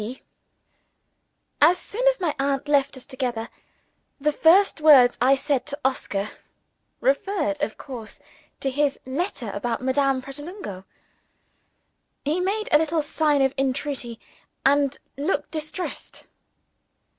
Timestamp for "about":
9.51-9.79